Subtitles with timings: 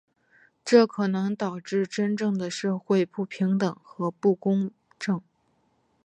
[0.65, 5.21] 这可能导致真正的社会不平等和不公正。